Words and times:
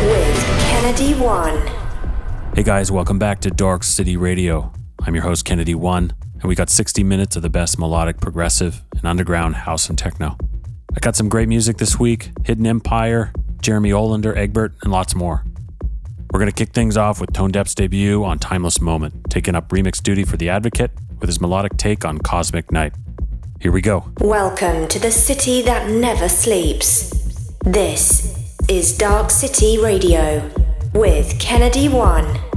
with 0.00 0.60
Kennedy 0.70 1.14
One. 1.14 1.60
Hey 2.54 2.62
guys, 2.62 2.90
welcome 2.90 3.18
back 3.18 3.40
to 3.40 3.50
Dark 3.50 3.82
City 3.82 4.16
Radio. 4.16 4.72
I'm 5.02 5.14
your 5.14 5.24
host, 5.24 5.44
Kennedy 5.44 5.74
One, 5.74 6.14
and 6.34 6.44
we 6.44 6.54
got 6.54 6.70
60 6.70 7.04
minutes 7.04 7.36
of 7.36 7.42
the 7.42 7.50
best 7.50 7.78
melodic, 7.78 8.18
progressive, 8.20 8.82
and 8.96 9.04
underground 9.04 9.56
house 9.56 9.88
and 9.88 9.98
techno. 9.98 10.38
I 10.96 11.00
got 11.00 11.16
some 11.16 11.28
great 11.28 11.48
music 11.48 11.76
this 11.76 11.98
week 11.98 12.30
Hidden 12.44 12.66
Empire, 12.66 13.32
Jeremy 13.60 13.90
Olander, 13.90 14.36
Egbert, 14.36 14.74
and 14.82 14.90
lots 14.90 15.14
more. 15.14 15.44
We're 16.32 16.40
going 16.40 16.50
to 16.50 16.56
kick 16.56 16.72
things 16.72 16.96
off 16.96 17.20
with 17.20 17.32
Tone 17.32 17.50
Depth's 17.50 17.74
debut 17.74 18.24
on 18.24 18.38
Timeless 18.38 18.80
Moment, 18.80 19.30
taking 19.30 19.54
up 19.54 19.68
remix 19.68 20.02
duty 20.02 20.24
for 20.24 20.36
The 20.36 20.48
Advocate 20.48 20.92
with 21.18 21.28
his 21.28 21.40
melodic 21.40 21.76
take 21.76 22.04
on 22.06 22.18
Cosmic 22.18 22.72
Night. 22.72 22.94
Here 23.60 23.72
we 23.72 23.82
go. 23.82 24.10
Welcome 24.20 24.88
to 24.88 24.98
the 24.98 25.10
city 25.10 25.60
that 25.62 25.90
never 25.90 26.28
sleeps. 26.28 27.10
This 27.64 28.39
is 28.70 28.96
Dark 28.96 29.32
City 29.32 29.78
Radio 29.78 30.48
with 30.94 31.40
Kennedy 31.40 31.88
One. 31.88 32.49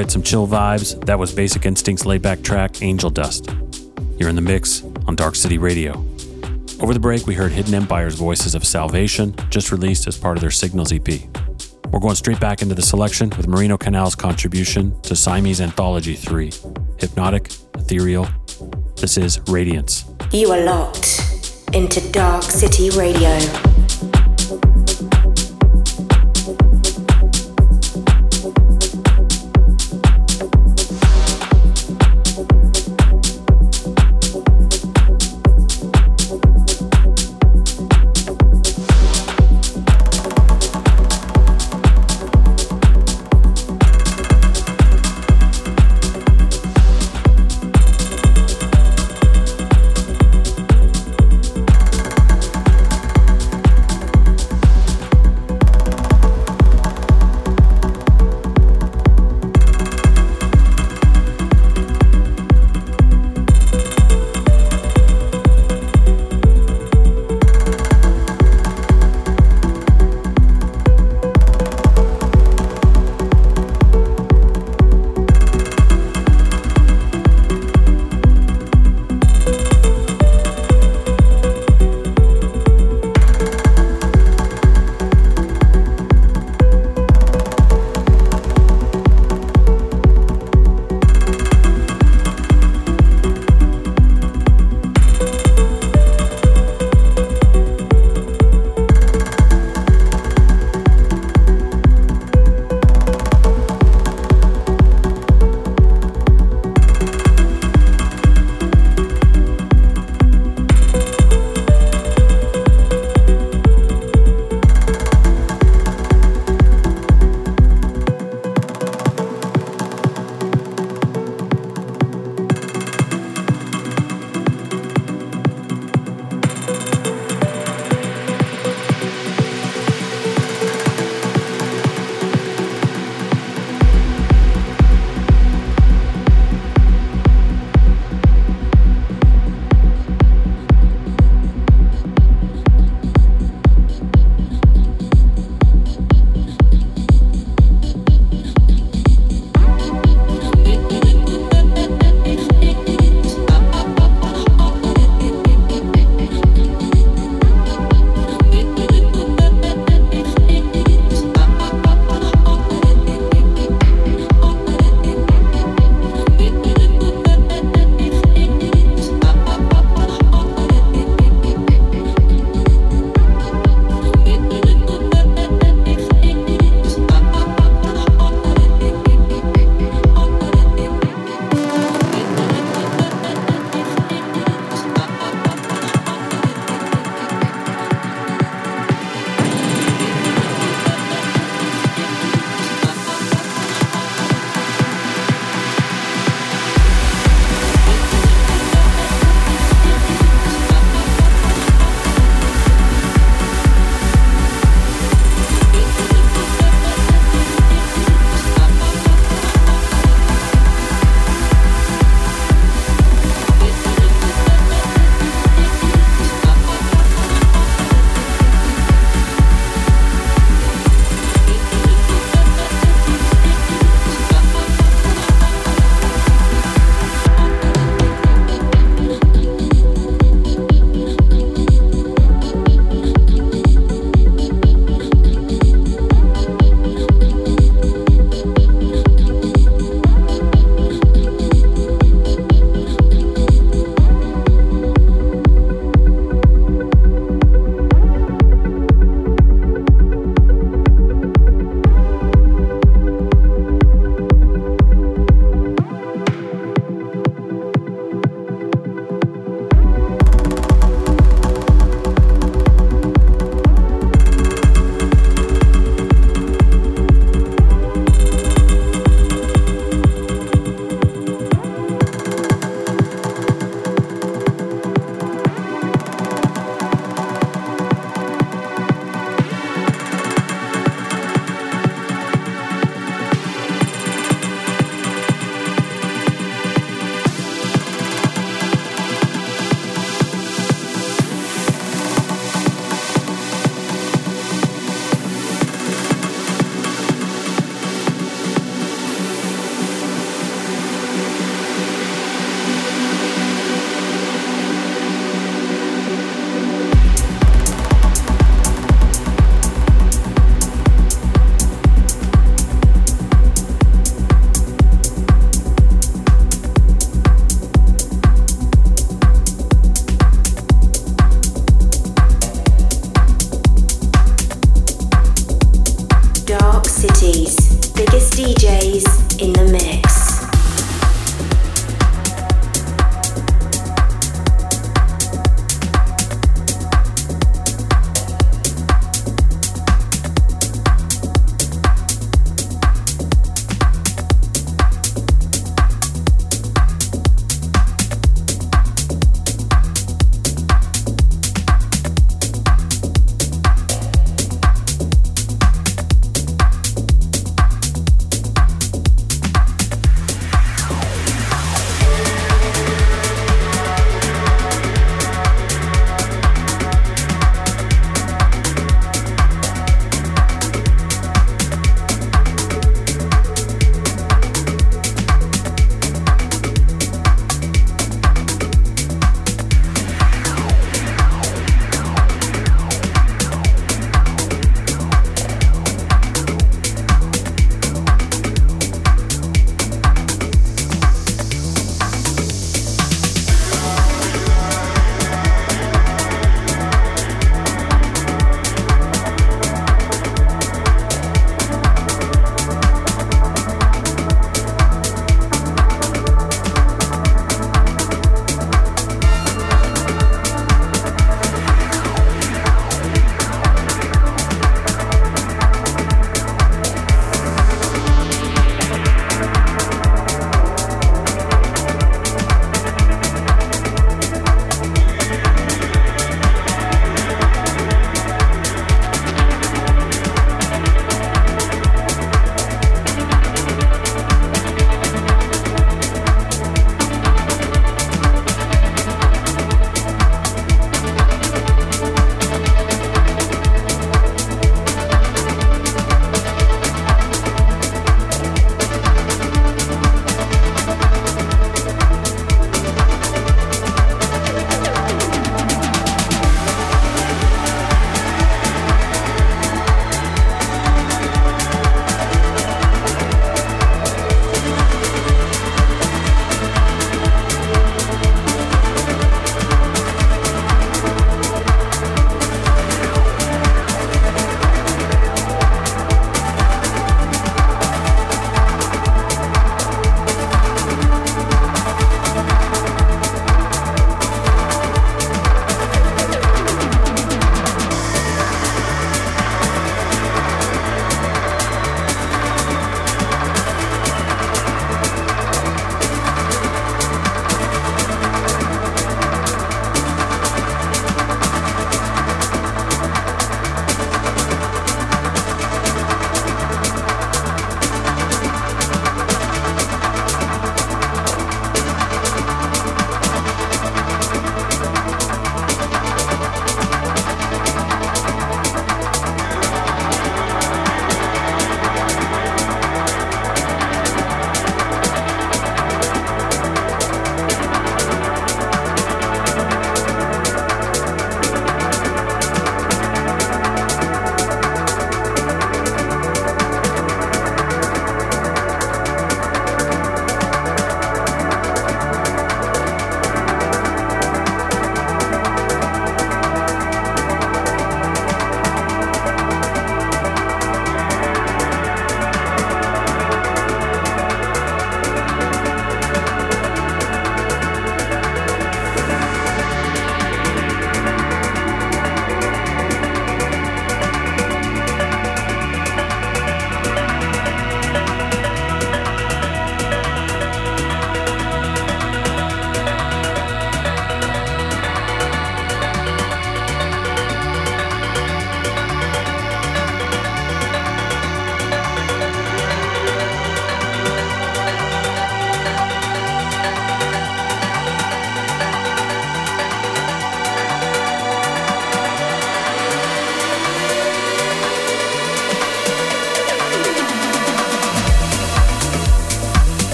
Right, 0.00 0.10
some 0.10 0.22
chill 0.22 0.48
vibes. 0.48 0.98
That 1.04 1.18
was 1.18 1.30
Basic 1.30 1.66
Instinct's 1.66 2.06
laid 2.06 2.22
back 2.22 2.40
track, 2.40 2.80
Angel 2.80 3.10
Dust. 3.10 3.50
You're 4.16 4.30
in 4.30 4.34
the 4.34 4.40
mix 4.40 4.82
on 5.06 5.14
Dark 5.14 5.34
City 5.34 5.58
Radio. 5.58 5.92
Over 6.80 6.94
the 6.94 6.98
break, 6.98 7.26
we 7.26 7.34
heard 7.34 7.52
Hidden 7.52 7.74
Empire's 7.74 8.14
Voices 8.14 8.54
of 8.54 8.64
Salvation, 8.64 9.34
just 9.50 9.70
released 9.70 10.08
as 10.08 10.16
part 10.16 10.38
of 10.38 10.40
their 10.40 10.50
Signals 10.50 10.90
EP. 10.90 11.06
We're 11.90 12.00
going 12.00 12.14
straight 12.14 12.40
back 12.40 12.62
into 12.62 12.74
the 12.74 12.80
selection 12.80 13.28
with 13.36 13.46
Marino 13.46 13.76
Canal's 13.76 14.14
contribution 14.14 14.98
to 15.02 15.14
Siamese 15.14 15.60
Anthology 15.60 16.14
3 16.14 16.50
Hypnotic, 16.96 17.50
Ethereal. 17.74 18.26
This 18.96 19.18
is 19.18 19.38
Radiance. 19.48 20.06
You 20.32 20.50
are 20.50 20.62
locked 20.62 21.68
into 21.74 22.00
Dark 22.10 22.44
City 22.44 22.88
Radio. 22.88 23.38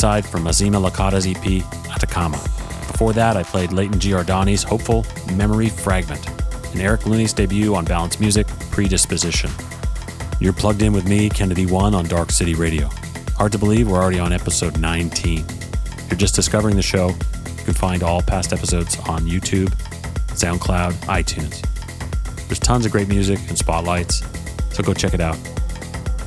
B 0.00 0.02
side 0.02 0.24
from 0.24 0.44
Mazema 0.44 0.80
Lakata's 0.80 1.26
EP, 1.26 1.62
Atacama. 1.94 2.38
Before 2.90 3.12
that, 3.12 3.36
I 3.36 3.42
played 3.42 3.70
Layton 3.70 4.00
Giordani's 4.00 4.62
Hopeful 4.62 5.04
Memory 5.34 5.68
Fragment, 5.68 6.26
and 6.72 6.80
Eric 6.80 7.04
Looney's 7.04 7.34
debut 7.34 7.74
on 7.74 7.84
Balance 7.84 8.18
Music, 8.18 8.46
Predisposition. 8.70 9.50
You're 10.40 10.54
plugged 10.54 10.80
in 10.80 10.94
with 10.94 11.06
me, 11.06 11.28
Kennedy 11.28 11.66
One, 11.66 11.94
on 11.94 12.06
Dark 12.06 12.30
City 12.30 12.54
Radio. 12.54 12.88
Hard 13.36 13.52
to 13.52 13.58
believe 13.58 13.90
we're 13.90 14.00
already 14.02 14.18
on 14.18 14.32
episode 14.32 14.80
19. 14.80 15.40
If 15.40 16.10
you're 16.10 16.16
just 16.16 16.34
discovering 16.34 16.76
the 16.76 16.82
show, 16.82 17.08
you 17.08 17.64
can 17.64 17.74
find 17.74 18.02
all 18.02 18.22
past 18.22 18.54
episodes 18.54 18.98
on 19.00 19.26
YouTube, 19.26 19.68
SoundCloud, 20.32 20.92
iTunes. 21.08 21.60
There's 22.46 22.58
tons 22.58 22.86
of 22.86 22.92
great 22.92 23.08
music 23.08 23.38
and 23.48 23.58
spotlights, 23.58 24.22
so 24.74 24.82
go 24.82 24.94
check 24.94 25.12
it 25.12 25.20
out. 25.20 25.38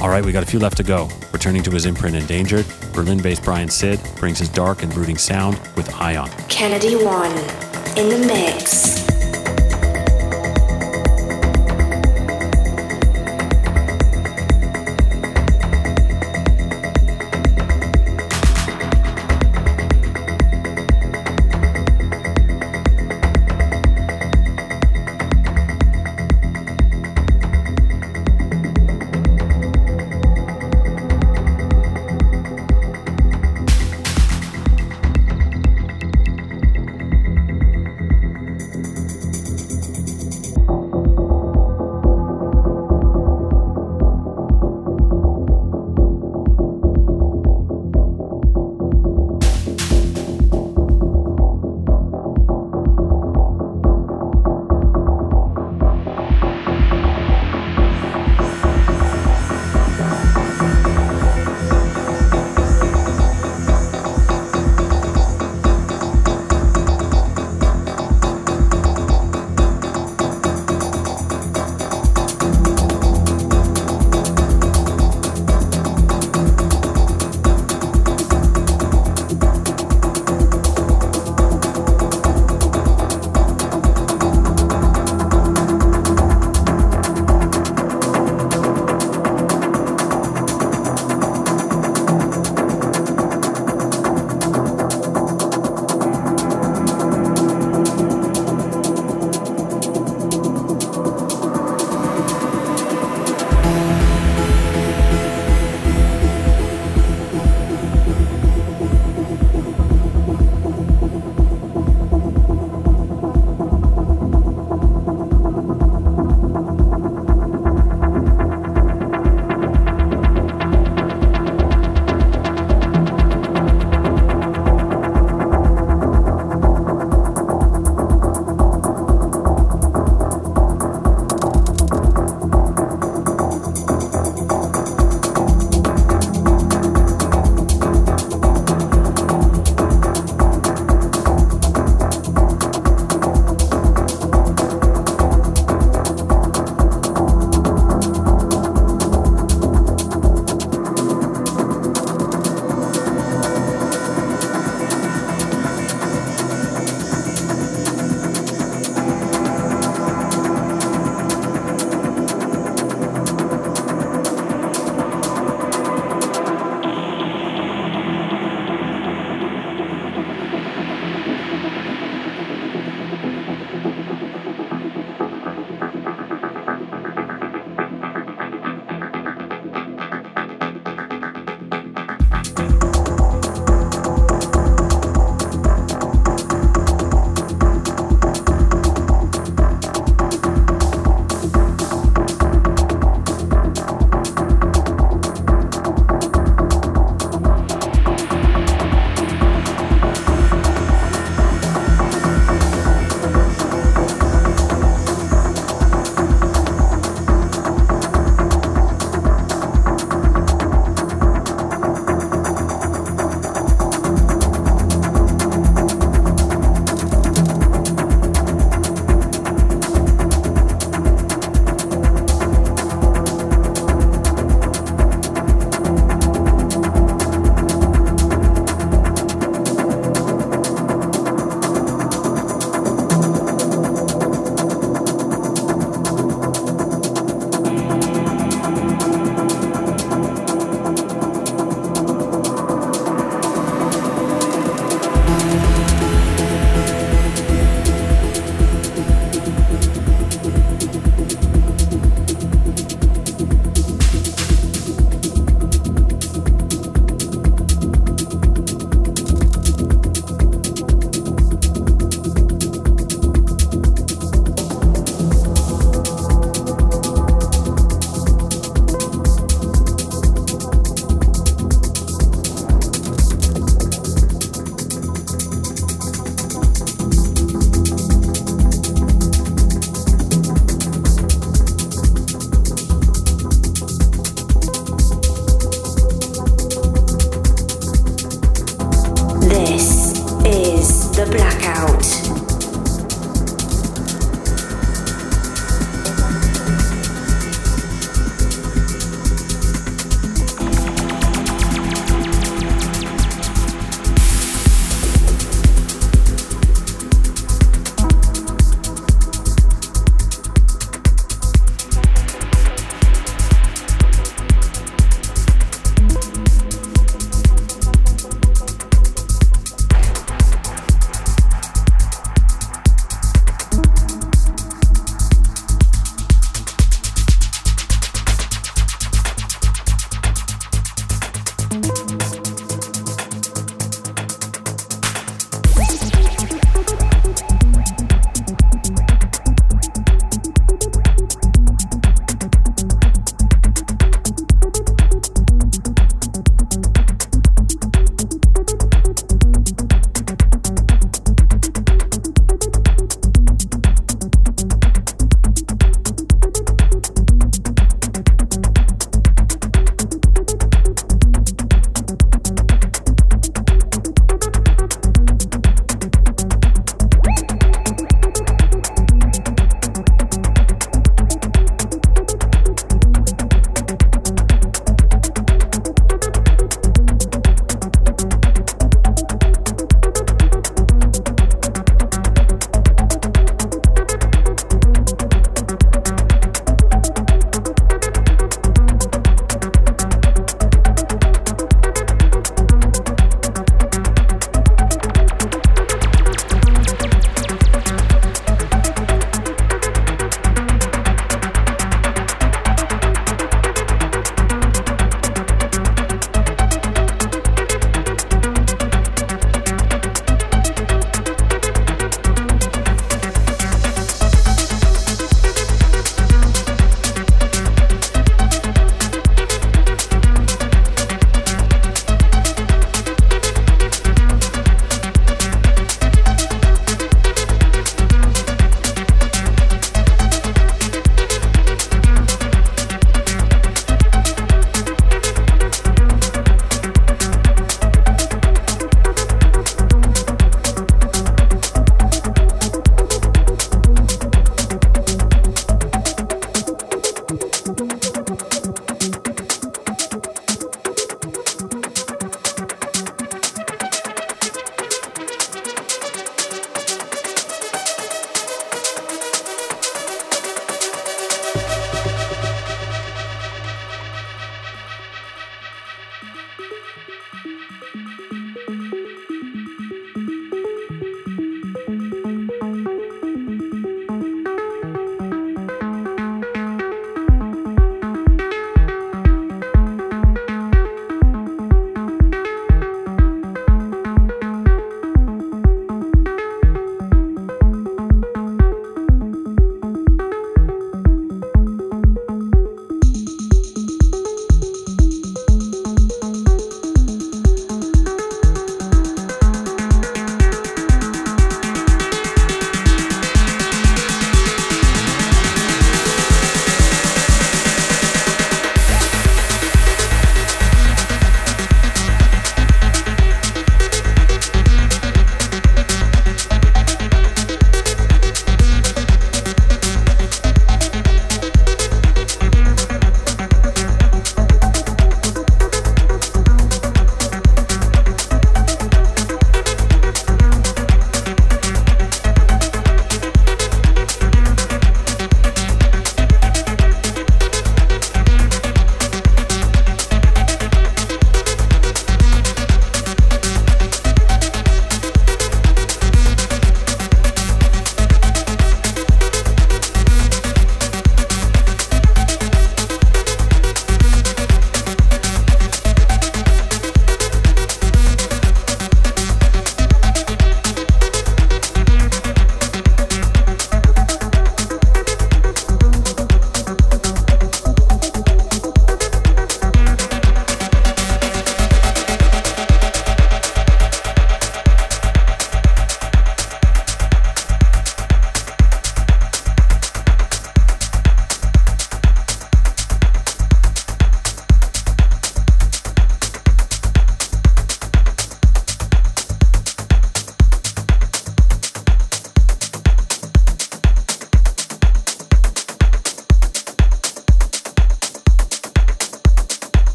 All 0.00 0.08
right, 0.08 0.24
we 0.24 0.32
got 0.32 0.42
a 0.42 0.46
few 0.46 0.58
left 0.58 0.78
to 0.78 0.84
go. 0.84 1.10
Returning 1.32 1.62
to 1.64 1.70
his 1.70 1.84
imprint 1.84 2.16
Endangered, 2.16 2.64
Berlin 2.98 3.22
based 3.22 3.44
Brian 3.44 3.68
Cid 3.68 4.00
brings 4.16 4.40
his 4.40 4.48
dark 4.48 4.82
and 4.82 4.92
brooding 4.92 5.18
sound 5.18 5.56
with 5.76 5.88
Ion. 6.00 6.28
Kennedy 6.48 6.96
One 6.96 7.30
in 7.96 8.08
the 8.08 8.24
mix. 8.26 9.17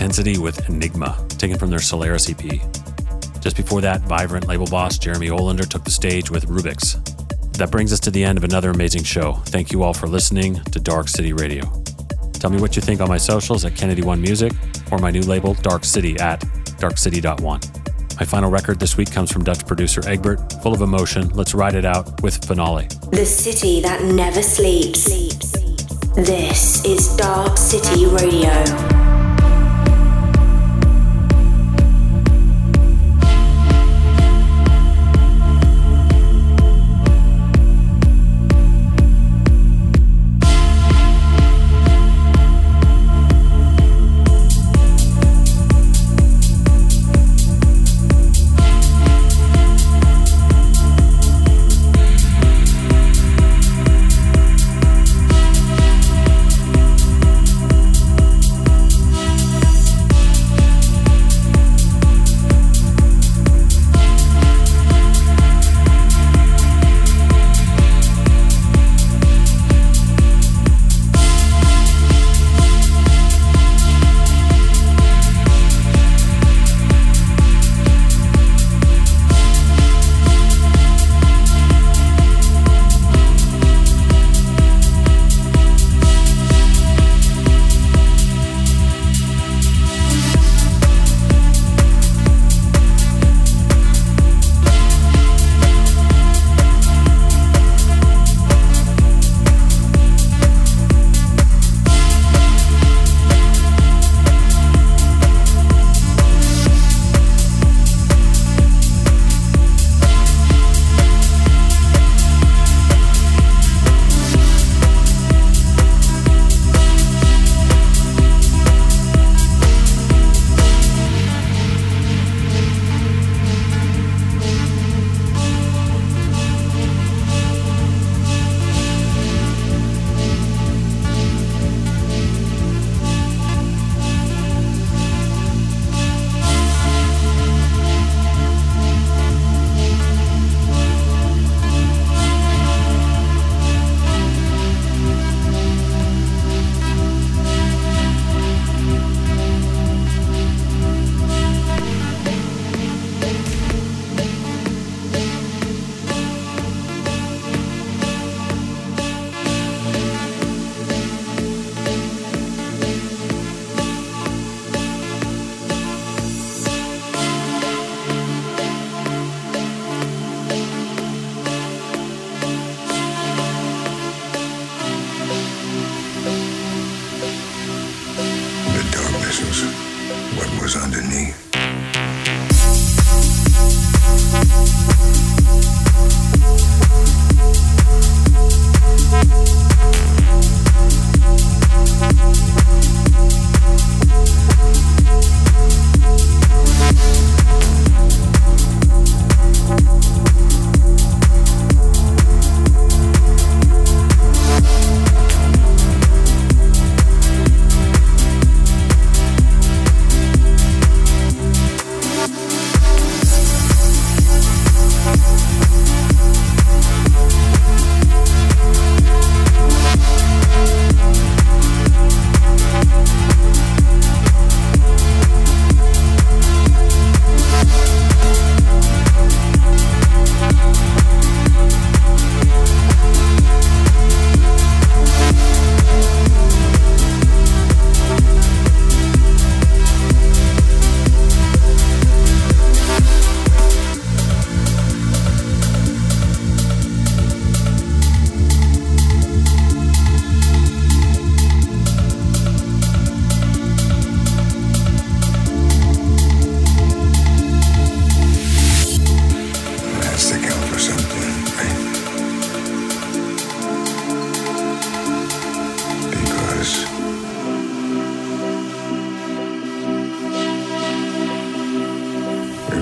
Intensity 0.00 0.38
with 0.38 0.66
Enigma, 0.70 1.14
taken 1.28 1.58
from 1.58 1.68
their 1.68 1.78
Solaris 1.78 2.30
EP. 2.30 2.38
Just 3.42 3.54
before 3.54 3.82
that, 3.82 4.00
Vivrant 4.04 4.46
label 4.46 4.64
boss 4.64 4.96
Jeremy 4.96 5.28
Olander 5.28 5.68
took 5.68 5.84
the 5.84 5.90
stage 5.90 6.30
with 6.30 6.46
Rubicks. 6.46 6.94
That 7.58 7.70
brings 7.70 7.92
us 7.92 8.00
to 8.00 8.10
the 8.10 8.24
end 8.24 8.38
of 8.38 8.44
another 8.44 8.70
amazing 8.70 9.04
show. 9.04 9.34
Thank 9.44 9.72
you 9.72 9.82
all 9.82 9.92
for 9.92 10.06
listening 10.06 10.54
to 10.54 10.80
Dark 10.80 11.08
City 11.08 11.34
Radio. 11.34 11.64
Tell 12.32 12.48
me 12.48 12.58
what 12.62 12.76
you 12.76 12.80
think 12.80 13.02
on 13.02 13.10
my 13.10 13.18
socials 13.18 13.66
at 13.66 13.76
Kennedy 13.76 14.00
One 14.00 14.22
Music 14.22 14.54
or 14.90 14.96
my 14.96 15.10
new 15.10 15.20
label, 15.20 15.52
Dark 15.52 15.84
City, 15.84 16.18
at 16.18 16.40
darkcity.one. 16.80 17.60
My 18.18 18.24
final 18.24 18.50
record 18.50 18.80
this 18.80 18.96
week 18.96 19.12
comes 19.12 19.30
from 19.30 19.44
Dutch 19.44 19.66
producer 19.66 20.00
Egbert, 20.08 20.62
full 20.62 20.72
of 20.72 20.80
emotion. 20.80 21.28
Let's 21.28 21.52
ride 21.52 21.74
it 21.74 21.84
out 21.84 22.22
with 22.22 22.42
Finale. 22.46 22.86
The 23.12 23.26
city 23.26 23.82
that 23.82 24.02
never 24.02 24.40
sleeps. 24.40 25.04
This 26.14 26.82
is 26.86 27.14
Dark 27.16 27.58
City 27.58 28.06
Radio. 28.06 28.89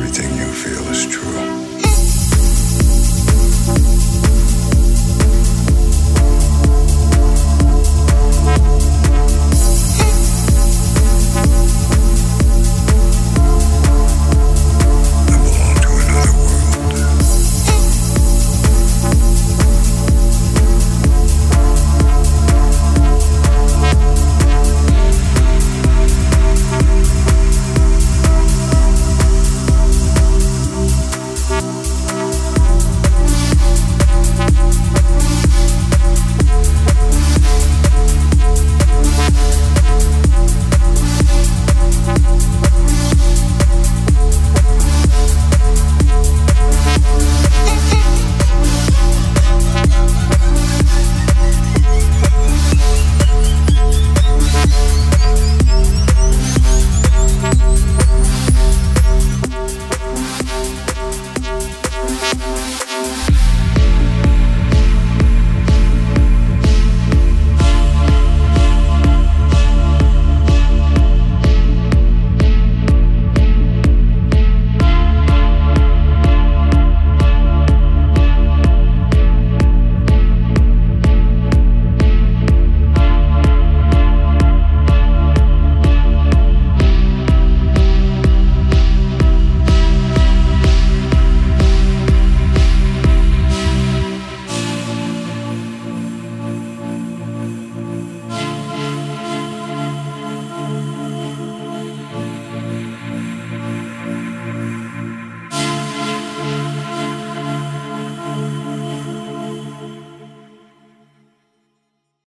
everything 0.09 0.39
you 0.39 0.53
feel 0.53 0.91
is 0.91 1.07
true. 1.07 1.78